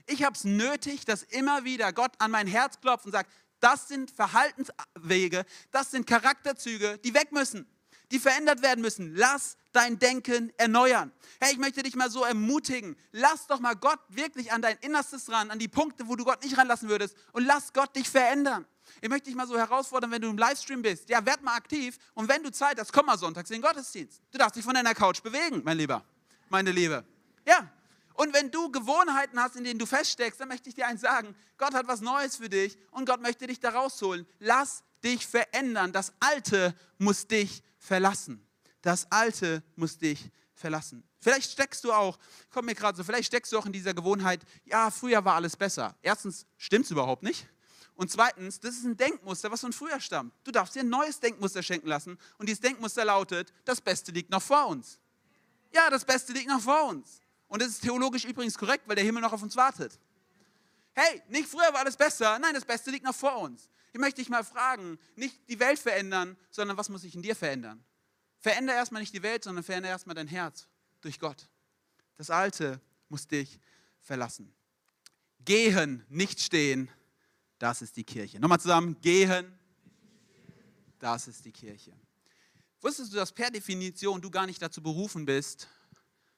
[0.07, 3.88] Ich habe es nötig, dass immer wieder Gott an mein Herz klopft und sagt, das
[3.88, 7.66] sind Verhaltenswege, das sind Charakterzüge, die weg müssen
[8.11, 9.14] die verändert werden müssen.
[9.14, 11.12] Lass dein Denken erneuern.
[11.40, 12.97] Hey, ich möchte dich mal so ermutigen.
[13.12, 16.42] Lass doch mal Gott wirklich an dein Innerstes ran, an die Punkte, wo du Gott
[16.42, 17.16] nicht ranlassen würdest.
[17.33, 18.66] Und lass Gott dich verändern.
[19.01, 21.09] Ich möchte dich mal so herausfordern, wenn du im Livestream bist.
[21.09, 21.99] Ja, werd mal aktiv.
[22.14, 24.23] Und wenn du Zeit hast, komm mal sonntags in den Gottesdienst.
[24.31, 26.05] Du darfst dich von deiner Couch bewegen, mein Lieber,
[26.49, 27.05] meine Liebe.
[27.47, 27.71] Ja.
[28.14, 31.37] Und wenn du Gewohnheiten hast, in denen du feststeckst, dann möchte ich dir eins sagen.
[31.57, 34.27] Gott hat was Neues für dich und Gott möchte dich da rausholen.
[34.40, 35.92] Lass dich verändern.
[35.92, 38.47] Das Alte muss dich verlassen.
[38.83, 41.03] Das Alte muss dich verlassen.
[41.21, 42.19] Vielleicht steckst du auch,
[42.51, 45.57] komm mir gerade so, vielleicht steckst du auch in dieser Gewohnheit, ja, früher war alles
[45.57, 45.97] besser.
[46.03, 47.49] Erstens, stimmt es überhaupt nicht.
[47.95, 50.33] Und zweitens, das ist ein Denkmuster, was von früher stammt.
[50.45, 52.17] Du darfst dir ein neues Denkmuster schenken lassen.
[52.38, 55.01] Und dieses Denkmuster lautet, das Beste liegt noch vor uns.
[55.73, 57.21] Ja, das Beste liegt noch vor uns.
[57.49, 59.99] Und das ist theologisch übrigens korrekt, weil der Himmel noch auf uns wartet.
[60.95, 63.69] Hey, nicht früher war alles besser, nein, das Beste liegt noch vor uns.
[63.98, 67.34] Ich möchte dich mal fragen, nicht die Welt verändern, sondern was muss sich in dir
[67.34, 67.84] verändern?
[68.38, 70.68] Veränder erstmal nicht die Welt, sondern veränder erstmal dein Herz
[71.00, 71.48] durch Gott.
[72.14, 73.58] Das Alte muss dich
[74.00, 74.54] verlassen.
[75.44, 76.88] Gehen, nicht stehen,
[77.58, 78.38] das ist die Kirche.
[78.38, 79.52] Nochmal zusammen, gehen,
[81.00, 81.92] das ist die Kirche.
[82.80, 85.66] Wusstest du, dass per Definition du gar nicht dazu berufen bist,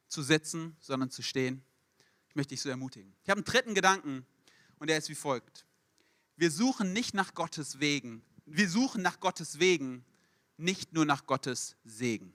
[0.08, 1.62] zu sitzen, sondern zu stehen?
[2.26, 3.14] Ich möchte dich so ermutigen.
[3.22, 4.24] Ich habe einen dritten Gedanken
[4.78, 5.66] und der ist wie folgt
[6.40, 8.22] wir suchen nicht nach Gottes Wegen.
[8.46, 10.06] Wir suchen nach Gottes Wegen,
[10.56, 12.32] nicht nur nach Gottes Segen.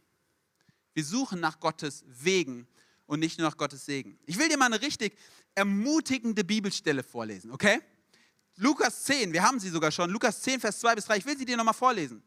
[0.93, 2.67] Wir suchen nach Gottes Wegen
[3.07, 4.19] und nicht nur nach Gottes Segen.
[4.27, 5.17] Ich will dir mal eine richtig
[5.55, 7.81] ermutigende Bibelstelle vorlesen, okay?
[8.57, 11.37] Lukas 10, wir haben sie sogar schon, Lukas 10, Vers 2 bis 3, ich will
[11.37, 12.21] sie dir nochmal vorlesen.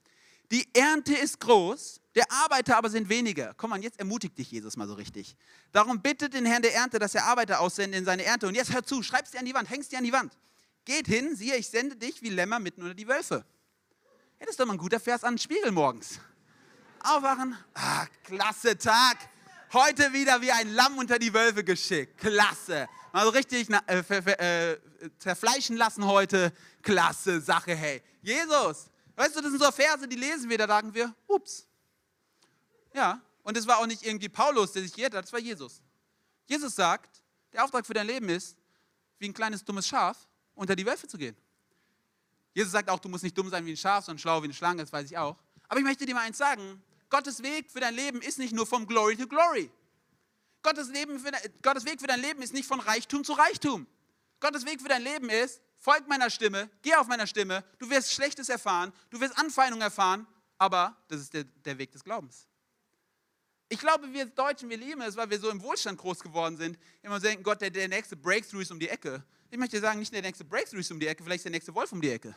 [0.51, 3.55] Die Ernte ist groß, der Arbeiter aber sind weniger.
[3.57, 5.37] Komm mal, jetzt ermutigt dich Jesus mal so richtig.
[5.71, 8.49] Darum bittet den Herrn der Ernte, dass er Arbeiter aussende in seine Ernte.
[8.49, 10.37] Und jetzt hör zu, schreibst dir an die Wand, hängst dir an die Wand.
[10.89, 13.45] Geht hin, siehe, ich sende dich wie Lämmer mitten unter die Wölfe.
[14.41, 16.19] Ja, das ist doch mal ein guter Vers an den Spiegel morgens.
[17.01, 19.19] Aufwachen, ah, klasse Tag.
[19.75, 22.17] Heute wieder wie ein Lamm unter die Wölfe geschickt.
[22.17, 22.89] Klasse.
[23.13, 24.79] Mal so richtig äh, äh,
[25.19, 26.55] zerfleischen lassen heute.
[26.81, 28.03] Klasse Sache, hey.
[28.23, 31.69] Jesus, weißt du, das sind so Verse, die lesen wir, da sagen wir, ups.
[32.95, 35.83] Ja, und es war auch nicht irgendwie Paulus, der sich geirrt hat, das war Jesus.
[36.47, 37.23] Jesus sagt,
[37.53, 38.57] der Auftrag für dein Leben ist,
[39.19, 40.28] wie ein kleines dummes Schaf
[40.59, 41.37] unter die Wölfe zu gehen.
[42.53, 44.55] Jesus sagt auch, du musst nicht dumm sein wie ein Schaf, sondern schlau wie eine
[44.55, 45.37] Schlange, das weiß ich auch.
[45.69, 48.67] Aber ich möchte dir mal eins sagen, Gottes Weg für dein Leben ist nicht nur
[48.67, 49.71] vom Glory to Glory.
[50.63, 51.31] Gottes, Leben für,
[51.63, 53.87] Gottes Weg für dein Leben ist nicht von Reichtum zu Reichtum.
[54.41, 58.13] Gottes Weg für dein Leben ist, folg meiner Stimme, geh auf meiner Stimme, du wirst
[58.13, 60.27] Schlechtes erfahren, du wirst Anfeindungen erfahren,
[60.59, 62.47] aber das ist der, der Weg des Glaubens.
[63.71, 66.79] Ich glaube, wir Deutschen, wir lieben es, weil wir so im Wohlstand groß geworden sind.
[67.03, 69.23] Immer denken, Gott, der, der nächste Breakthrough ist um die Ecke.
[69.51, 71.93] Ich möchte sagen, nicht der nächste Breakthrough ist um die Ecke, vielleicht der nächste Wolf
[71.93, 72.35] um die Ecke.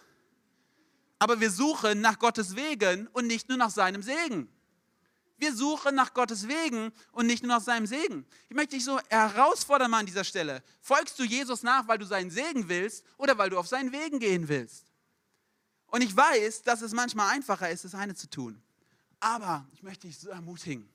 [1.20, 4.50] Aber wir suchen nach Gottes Wegen und nicht nur nach seinem Segen.
[5.38, 8.26] Wir suchen nach Gottes Wegen und nicht nur nach seinem Segen.
[8.50, 10.62] Ich möchte dich so herausfordern mal an dieser Stelle.
[10.82, 14.20] Folgst du Jesus nach, weil du seinen Segen willst oder weil du auf seinen Wegen
[14.20, 14.86] gehen willst?
[15.88, 18.62] Und ich weiß, dass es manchmal einfacher ist, das eine zu tun.
[19.20, 20.92] Aber ich möchte dich so ermutigen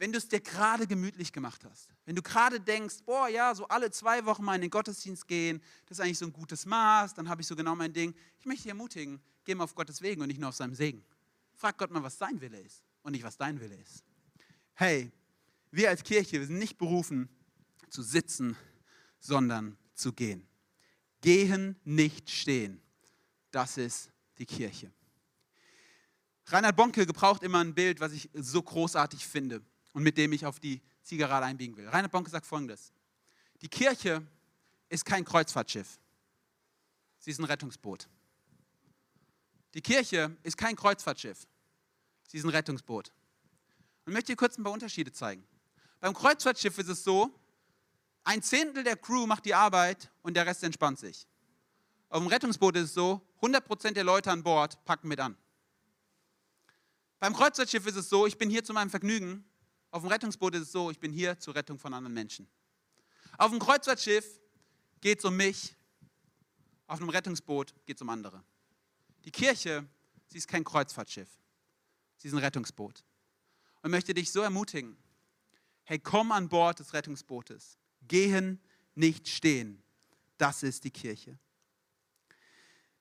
[0.00, 3.68] wenn du es dir gerade gemütlich gemacht hast, wenn du gerade denkst, boah, ja, so
[3.68, 7.12] alle zwei Wochen mal in den Gottesdienst gehen, das ist eigentlich so ein gutes Maß,
[7.12, 8.14] dann habe ich so genau mein Ding.
[8.38, 11.04] Ich möchte dich ermutigen, geh mal auf Gottes Wegen und nicht nur auf seinem Segen.
[11.52, 14.02] Frag Gott mal, was sein Wille ist und nicht, was dein Wille ist.
[14.72, 15.12] Hey,
[15.70, 17.28] wir als Kirche, wir sind nicht berufen
[17.90, 18.56] zu sitzen,
[19.18, 20.48] sondern zu gehen.
[21.20, 22.80] Gehen, nicht stehen.
[23.50, 24.90] Das ist die Kirche.
[26.46, 29.60] Reinhard Bonke gebraucht immer ein Bild, was ich so großartig finde
[29.92, 31.88] und mit dem ich auf die Zielgerade einbiegen will.
[31.88, 32.92] Reinhard Bonke sagt folgendes:
[33.62, 34.26] Die Kirche
[34.88, 35.98] ist kein Kreuzfahrtschiff,
[37.18, 38.08] sie ist ein Rettungsboot.
[39.74, 41.46] Die Kirche ist kein Kreuzfahrtschiff,
[42.26, 43.08] sie ist ein Rettungsboot.
[44.04, 45.46] Und ich möchte dir kurz ein paar Unterschiede zeigen.
[46.00, 47.30] Beim Kreuzfahrtschiff ist es so,
[48.24, 51.26] ein Zehntel der Crew macht die Arbeit und der Rest entspannt sich.
[52.08, 55.36] Auf dem Rettungsboot ist es so, 100% der Leute an Bord packen mit an.
[57.20, 59.44] Beim Kreuzfahrtschiff ist es so, ich bin hier zu meinem Vergnügen
[59.90, 62.48] auf dem Rettungsboot ist es so, ich bin hier zur Rettung von anderen Menschen.
[63.38, 64.40] Auf dem Kreuzfahrtschiff
[65.00, 65.74] geht es um mich,
[66.86, 68.42] auf einem Rettungsboot geht es um andere.
[69.24, 69.86] Die Kirche,
[70.26, 71.28] sie ist kein Kreuzfahrtschiff,
[72.16, 73.04] sie ist ein Rettungsboot.
[73.82, 74.96] Und möchte dich so ermutigen,
[75.84, 77.78] hey, komm an Bord des Rettungsbootes.
[78.06, 78.60] Gehen,
[78.94, 79.82] nicht stehen.
[80.36, 81.38] Das ist die Kirche.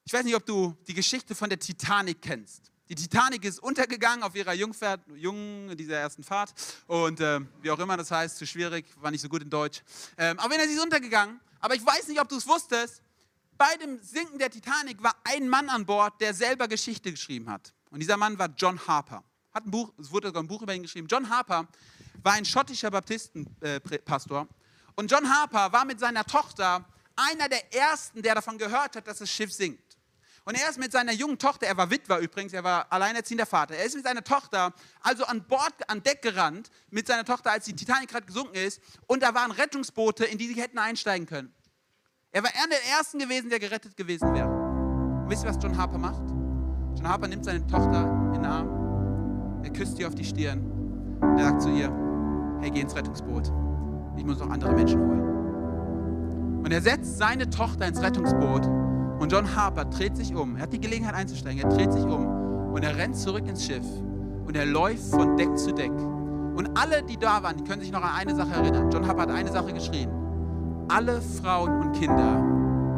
[0.06, 2.72] Ich weiß nicht, ob du die Geschichte von der Titanic kennst.
[2.90, 6.56] Die Titanic ist untergegangen auf ihrer Jungfahrt, Jung, dieser ersten Fahrt.
[6.88, 9.84] Und äh, wie auch immer das heißt, zu schwierig, war nicht so gut in Deutsch.
[10.18, 11.40] Ähm, aber sie ist untergegangen.
[11.60, 13.04] Aber ich weiß nicht, ob du es wusstest.
[13.60, 17.74] Bei dem Sinken der Titanic war ein Mann an Bord, der selber Geschichte geschrieben hat.
[17.92, 19.24] Und dieser Mann war John Harper.
[19.54, 21.08] Hat ein Buch, es wurde sogar ein Buch über ihn geschrieben.
[21.08, 21.68] John Harper
[22.24, 24.42] war ein schottischer Baptistenpastor.
[24.42, 26.84] Äh, und John Harper war mit seiner Tochter
[27.16, 29.89] einer der ersten, der davon gehört hat, dass das Schiff sinkt.
[30.50, 33.76] Und er ist mit seiner jungen Tochter, er war Witwer übrigens, er war alleinerziehender Vater,
[33.76, 37.66] er ist mit seiner Tochter also an Bord, an Deck gerannt, mit seiner Tochter, als
[37.66, 38.82] die Titanic gerade gesunken ist.
[39.06, 41.54] Und da waren Rettungsboote, in die sie hätten einsteigen können.
[42.32, 44.50] Er war einer der Ersten gewesen, der gerettet gewesen wäre.
[44.50, 46.28] Und wisst ihr, was John Harper macht?
[46.98, 48.02] John Harper nimmt seine Tochter
[48.34, 50.62] in den Arm, er küsst sie auf die Stirn
[51.22, 51.92] und er sagt zu ihr,
[52.60, 53.52] hey, geh ins Rettungsboot.
[54.18, 56.64] Ich muss noch andere Menschen holen.
[56.64, 58.89] Und er setzt seine Tochter ins Rettungsboot
[59.20, 60.56] und John Harper dreht sich um.
[60.56, 61.62] Er hat die Gelegenheit einzusteigen.
[61.62, 63.86] Er dreht sich um und er rennt zurück ins Schiff
[64.46, 65.92] und er läuft von Deck zu Deck.
[65.92, 68.90] Und alle, die da waren, die können sich noch an eine Sache erinnern.
[68.92, 70.10] John Harper hat eine Sache geschrien.
[70.88, 72.44] Alle Frauen und Kinder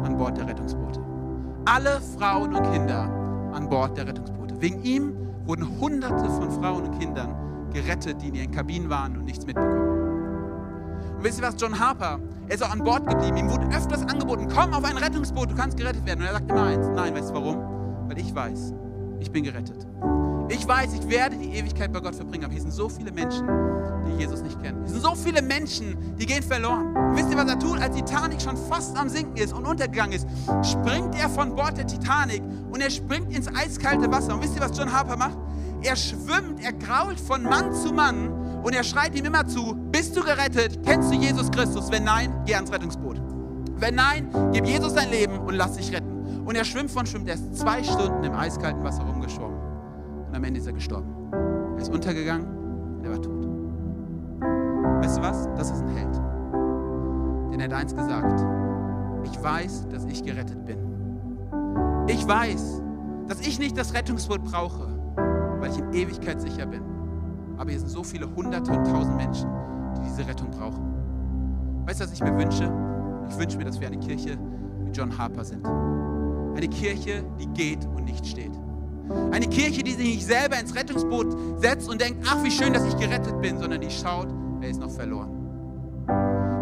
[0.04, 1.00] an Bord der Rettungsboote.
[1.64, 3.02] Alle Frauen und Kinder
[3.52, 4.60] an Bord der Rettungsboote.
[4.60, 7.34] Wegen ihm wurden Hunderte von Frauen und Kindern
[7.72, 9.91] gerettet, die in ihren Kabinen waren und nichts mitbekommen.
[11.22, 13.36] Und wisst ihr was, John Harper, er ist auch an Bord geblieben.
[13.36, 16.18] Ihm wurde öfters angeboten, komm auf ein Rettungsboot, du kannst gerettet werden.
[16.18, 18.08] Und er sagt immer eins, nein, weißt du warum?
[18.08, 18.74] Weil ich weiß,
[19.20, 19.86] ich bin gerettet.
[20.48, 22.46] Ich weiß, ich werde die Ewigkeit bei Gott verbringen.
[22.46, 23.46] Aber hier sind so viele Menschen,
[24.04, 24.82] die Jesus nicht kennen.
[24.82, 26.92] Hier sind so viele Menschen, die gehen verloren.
[26.96, 27.80] Und wisst ihr, was er tut?
[27.80, 30.26] Als die Titanic schon fast am Sinken ist und untergegangen ist,
[30.68, 34.34] springt er von Bord der Titanic und er springt ins eiskalte Wasser.
[34.34, 35.38] Und wisst ihr, was John Harper macht?
[35.82, 40.16] Er schwimmt, er grault von Mann zu Mann Und er schreit ihm immer zu, bist
[40.16, 40.78] du gerettet?
[40.84, 41.90] Kennst du Jesus Christus?
[41.90, 43.20] Wenn nein, geh ans Rettungsboot.
[43.76, 46.42] Wenn nein, gib Jesus dein Leben und lass dich retten.
[46.44, 47.28] Und er schwimmt von schwimmt.
[47.28, 49.58] Er ist zwei Stunden im eiskalten Wasser rumgeschwommen.
[50.28, 51.12] Und am Ende ist er gestorben.
[51.76, 52.46] Er ist untergegangen
[52.98, 53.44] und er war tot.
[55.02, 55.48] Weißt du was?
[55.56, 56.14] Das ist ein Held.
[57.52, 58.44] Denn er hat eins gesagt.
[59.24, 60.78] Ich weiß, dass ich gerettet bin.
[62.06, 62.82] Ich weiß,
[63.26, 64.86] dass ich nicht das Rettungsboot brauche,
[65.58, 66.82] weil ich in Ewigkeit sicher bin.
[67.62, 69.48] Aber hier sind so viele Hunderte und Tausend Menschen,
[69.94, 70.82] die diese Rettung brauchen.
[71.86, 72.64] Weißt du, was ich mir wünsche?
[73.30, 74.36] Ich wünsche mir, dass wir eine Kirche
[74.84, 75.64] wie John Harper sind.
[75.64, 78.50] Eine Kirche, die geht und nicht steht.
[79.30, 82.84] Eine Kirche, die sich nicht selber ins Rettungsboot setzt und denkt, ach, wie schön, dass
[82.84, 84.26] ich gerettet bin, sondern die schaut,
[84.58, 85.30] wer ist noch verloren.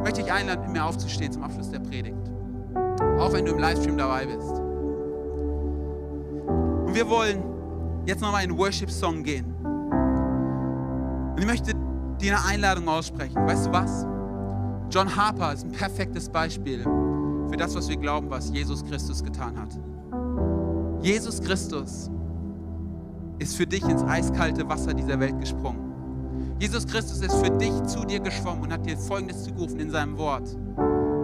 [0.01, 2.31] Ich möchte dich einladen, mit mir aufzustehen zum Abschluss der Predigt.
[3.19, 4.51] Auch wenn du im Livestream dabei bist.
[6.87, 7.43] Und wir wollen
[8.05, 9.50] jetzt nochmal in Worship-Song gehen.
[11.33, 11.75] Und ich möchte
[12.21, 13.37] dir eine Einladung aussprechen.
[13.37, 14.07] Weißt du was?
[14.90, 19.59] John Harper ist ein perfektes Beispiel für das, was wir glauben, was Jesus Christus getan
[19.59, 19.79] hat.
[21.03, 22.11] Jesus Christus
[23.38, 25.90] ist für dich ins eiskalte Wasser dieser Welt gesprungen.
[26.59, 30.19] Jesus Christus ist für dich zu dir geschwommen und hat dir Folgendes zugerufen in seinem
[30.19, 30.57] Wort.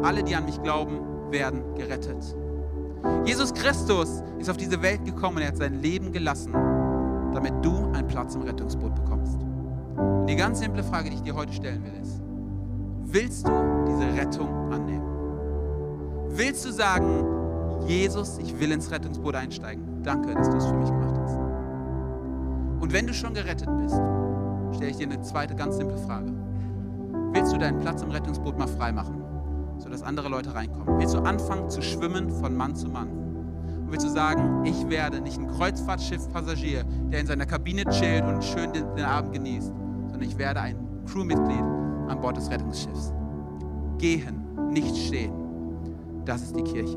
[0.02, 2.36] Alle, die an mich glauben, werden gerettet.
[3.24, 6.52] Jesus Christus ist auf diese Welt gekommen und er hat sein Leben gelassen,
[7.34, 9.45] damit du einen Platz im Rettungsboot bekommst.
[9.96, 12.20] Und die ganz simple Frage, die ich dir heute stellen will, ist,
[13.04, 13.52] willst du
[13.86, 15.06] diese Rettung annehmen?
[16.30, 17.24] Willst du sagen,
[17.86, 20.02] Jesus, ich will ins Rettungsboot einsteigen?
[20.02, 21.36] Danke, dass du es für mich gemacht hast.
[22.80, 24.00] Und wenn du schon gerettet bist,
[24.74, 26.32] stelle ich dir eine zweite ganz simple Frage.
[27.32, 29.22] Willst du deinen Platz im Rettungsboot mal freimachen,
[29.78, 30.98] sodass andere Leute reinkommen?
[30.98, 33.08] Willst du anfangen zu schwimmen von Mann zu Mann?
[33.08, 38.42] Und willst du sagen, ich werde nicht ein Kreuzfahrtschiff-Passagier, der in seiner Kabine chillt und
[38.42, 39.72] schön den, den Abend genießt,
[40.16, 40.78] sondern ich werde ein
[41.12, 41.60] Crewmitglied
[42.08, 43.12] an Bord des Rettungsschiffs.
[43.98, 45.32] Gehen, nicht stehen.
[46.24, 46.96] Das ist die Kirche.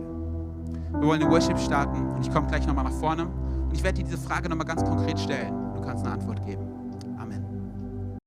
[0.91, 3.97] Wir wollen den Worship starten und ich komme gleich nochmal nach vorne und ich werde
[3.97, 5.53] dir diese Frage nochmal ganz konkret stellen.
[5.75, 6.68] Du kannst eine Antwort geben.